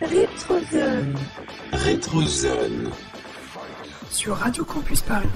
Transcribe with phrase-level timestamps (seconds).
[0.00, 1.14] Rétrozone.
[1.72, 2.90] Rétrozone.
[4.10, 5.28] Sur Radio Campus Paris.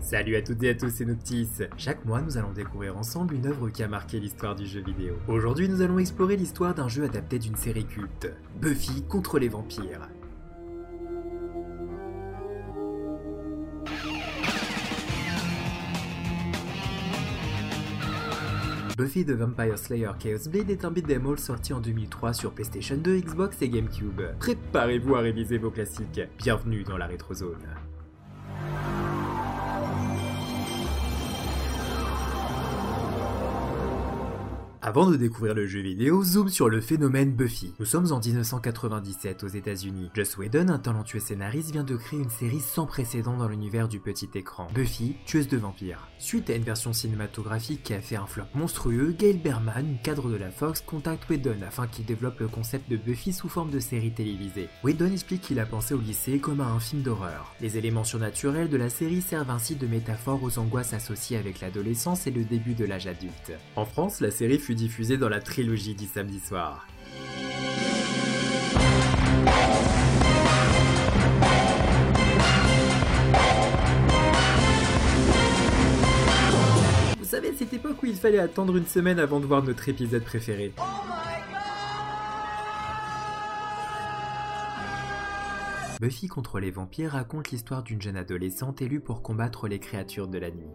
[0.00, 1.48] Salut à toutes et à tous, c'est Noctis.
[1.76, 5.14] Chaque mois, nous allons découvrir ensemble une œuvre qui a marqué l'histoire du jeu vidéo.
[5.28, 10.08] Aujourd'hui, nous allons explorer l'histoire d'un jeu adapté d'une série culte, Buffy contre les vampires.
[18.96, 22.96] Buffy the Vampire Slayer Chaos Blade est un beat'em all sorti en 2003 sur PlayStation
[22.96, 24.20] 2, Xbox et GameCube.
[24.40, 26.20] Préparez-vous à réviser vos classiques.
[26.38, 27.56] Bienvenue dans la rétrozone.
[34.82, 37.74] Avant de découvrir le jeu vidéo, zoom sur le phénomène Buffy.
[37.78, 40.08] Nous sommes en 1997 aux États-Unis.
[40.14, 44.00] Joss Whedon, un talentueux scénariste, vient de créer une série sans précédent dans l'univers du
[44.00, 44.68] petit écran.
[44.74, 46.08] Buffy, tueuse de vampires.
[46.18, 50.36] Suite à une version cinématographique qui a fait un flop monstrueux, Gail Berman, cadre de
[50.36, 54.14] la Fox, contacte Whedon afin qu'il développe le concept de Buffy sous forme de série
[54.14, 54.70] télévisée.
[54.82, 57.54] Whedon explique qu'il a pensé au lycée comme à un film d'horreur.
[57.60, 62.26] Les éléments surnaturels de la série servent ainsi de métaphore aux angoisses associées avec l'adolescence
[62.26, 63.52] et le début de l'âge adulte.
[63.76, 66.86] En France, la série fut diffusée dans la trilogie du samedi soir.
[77.18, 80.24] Vous savez, cette époque où il fallait attendre une semaine avant de voir notre épisode
[80.24, 80.72] préféré.
[86.00, 90.38] Buffy contre les vampires raconte l'histoire d'une jeune adolescente élue pour combattre les créatures de
[90.38, 90.70] la nuit.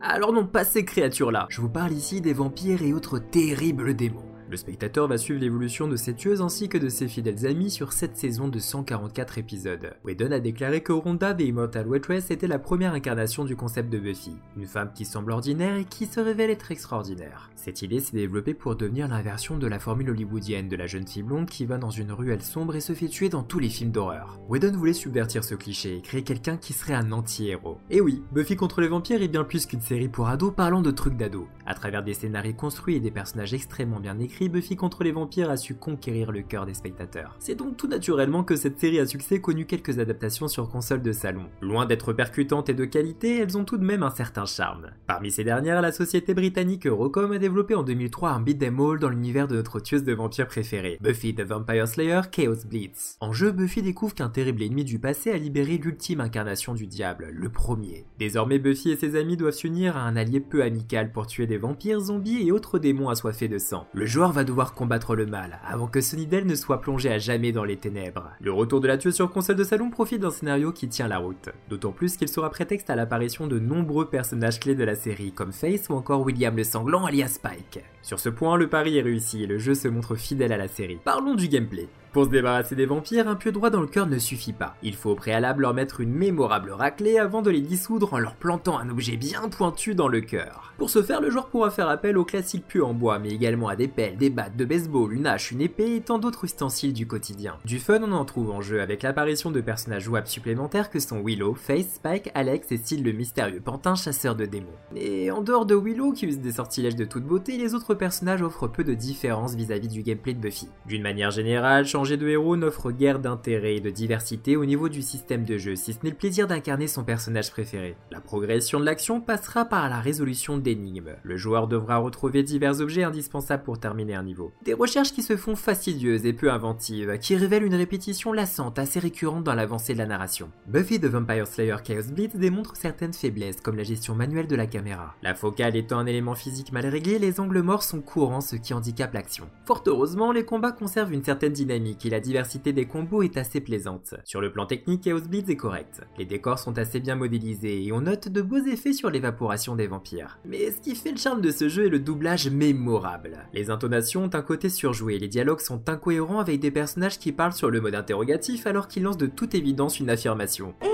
[0.00, 1.46] Alors non, pas ces créatures-là.
[1.48, 4.33] Je vous parle ici des vampires et autres terribles démons.
[4.54, 7.92] Le spectateur va suivre l'évolution de cette tueuse ainsi que de ses fidèles amis sur
[7.92, 9.96] cette saison de 144 épisodes.
[10.04, 13.98] Whedon a déclaré que Rhonda, The Immortal Waitress, était la première incarnation du concept de
[13.98, 14.36] Buffy.
[14.56, 17.50] Une femme qui semble ordinaire et qui se révèle être extraordinaire.
[17.56, 21.24] Cette idée s'est développée pour devenir l'inversion de la formule hollywoodienne de la jeune fille
[21.24, 23.90] blonde qui va dans une ruelle sombre et se fait tuer dans tous les films
[23.90, 24.38] d'horreur.
[24.48, 27.78] Whedon voulait subvertir ce cliché et créer quelqu'un qui serait un anti-héros.
[27.90, 30.92] Et oui, Buffy contre les vampires est bien plus qu'une série pour ados parlant de
[30.92, 31.48] trucs d'ados.
[31.66, 35.48] À travers des scénarios construits et des personnages extrêmement bien écrits, Buffy contre les vampires
[35.48, 37.36] a su conquérir le cœur des spectateurs.
[37.38, 41.12] C'est donc tout naturellement que cette série à succès connu quelques adaptations sur console de
[41.12, 41.46] salon.
[41.62, 44.90] Loin d'être percutantes et de qualité, elles ont tout de même un certain charme.
[45.06, 49.08] Parmi ces dernières, la société britannique Eurocom a développé en 2003 un beat'em all dans
[49.08, 53.16] l'univers de notre tueuse de vampires préférée, Buffy the Vampire Slayer Chaos Blitz.
[53.20, 57.28] En jeu, Buffy découvre qu'un terrible ennemi du passé a libéré l'ultime incarnation du diable,
[57.32, 58.04] le premier.
[58.18, 61.53] Désormais, Buffy et ses amis doivent s'unir à un allié peu amical pour tuer des
[61.56, 63.86] vampires, zombies et autres démons assoiffés de sang.
[63.92, 67.52] Le joueur va devoir combattre le mal, avant que Sunnydale ne soit plongé à jamais
[67.52, 68.30] dans les ténèbres.
[68.40, 71.18] Le retour de la tueuse sur console de salon profite d'un scénario qui tient la
[71.18, 75.32] route, d'autant plus qu'il sera prétexte à l'apparition de nombreux personnages clés de la série,
[75.32, 77.80] comme Face ou encore William le Sanglant alias Spike.
[78.02, 80.68] Sur ce point, le pari est réussi et le jeu se montre fidèle à la
[80.68, 80.98] série.
[81.02, 81.88] Parlons du gameplay.
[82.14, 84.76] Pour se débarrasser des vampires, un pieu droit dans le cœur ne suffit pas.
[84.84, 88.36] Il faut au préalable leur mettre une mémorable raclée avant de les dissoudre en leur
[88.36, 90.72] plantant un objet bien pointu dans le cœur.
[90.78, 93.66] Pour ce faire, le joueur pourra faire appel aux classiques pieux en bois, mais également
[93.66, 96.92] à des pelles, des battes de baseball, une hache, une épée et tant d'autres ustensiles
[96.92, 97.56] du quotidien.
[97.64, 101.20] Du fun, on en trouve en jeu avec l'apparition de personnages jouables supplémentaires que sont
[101.20, 104.68] Willow, Face, Spike, Alex et Sid le mystérieux pantin chasseur de démons.
[104.94, 108.42] Et en dehors de Willow, qui use des sortilèges de toute beauté, les autres personnages
[108.42, 110.68] offrent peu de différence vis-à-vis du gameplay de Buffy.
[110.86, 115.44] D'une manière générale, de héros n'offre guère d'intérêt et de diversité au niveau du système
[115.44, 117.96] de jeu, si ce n'est le plaisir d'incarner son personnage préféré.
[118.10, 121.16] La progression de l'action passera par la résolution d'énigmes.
[121.22, 124.52] Le joueur devra retrouver divers objets indispensables pour terminer un niveau.
[124.64, 129.00] Des recherches qui se font fastidieuses et peu inventives, qui révèlent une répétition lassante assez
[129.00, 130.50] récurrente dans l'avancée de la narration.
[130.66, 134.66] Buffy the Vampire Slayer Chaos Blitz démontre certaines faiblesses comme la gestion manuelle de la
[134.66, 135.14] caméra.
[135.22, 138.74] La focale étant un élément physique mal réglé, les angles morts sont courants ce qui
[138.74, 139.48] handicape l'action.
[139.64, 143.60] Fort heureusement, les combats conservent une certaine dynamique et la diversité des combos est assez
[143.60, 144.14] plaisante.
[144.24, 146.00] Sur le plan technique, Chaos Blitz est correct.
[146.18, 149.86] Les décors sont assez bien modélisés et on note de beaux effets sur l'évaporation des
[149.86, 150.38] vampires.
[150.44, 153.46] Mais ce qui fait le charme de ce jeu est le doublage mémorable.
[153.52, 157.52] Les intonations ont un côté surjoué, les dialogues sont incohérents avec des personnages qui parlent
[157.52, 160.74] sur le mode interrogatif alors qu'ils lancent de toute évidence une affirmation.
[160.82, 160.88] Et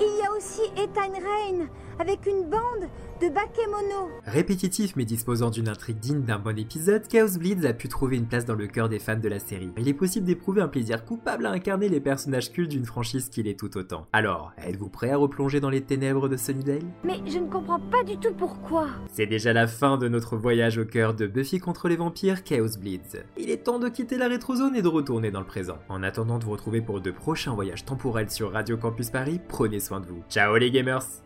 [0.00, 1.68] il y a aussi Ethan Rain,
[1.98, 2.88] avec une bande
[3.20, 4.10] de bakemono.
[4.26, 8.26] Répétitif mais disposant d'une intrigue digne d'un bon épisode, Chaos Bleeds a pu trouver une
[8.26, 9.70] place dans le cœur des fans de la série.
[9.78, 13.42] Il est possible d'éprouver un plaisir coupable à incarner les personnages cultes d'une franchise qui
[13.42, 14.06] l'est tout autant.
[14.12, 16.82] Alors, êtes-vous prêt à replonger dans les ténèbres de Sunnydale?
[17.04, 18.88] Mais je ne comprends pas du tout pourquoi.
[19.12, 22.78] C'est déjà la fin de notre voyage au cœur de Buffy contre les vampires Chaos
[22.78, 23.24] Bleeds.
[23.38, 25.78] Il est temps de quitter la rétrozone et de retourner dans le présent.
[25.88, 29.80] En attendant de vous retrouver pour de prochains voyages temporels sur Radio Campus Paris, prenez
[29.80, 30.22] soin de vous.
[30.28, 31.25] Ciao les gamers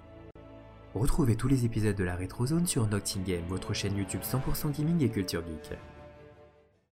[0.95, 5.09] Retrouvez tous les épisodes de la Rétrozone sur Noctingame, votre chaîne YouTube 100% gaming et
[5.09, 5.79] culture geek.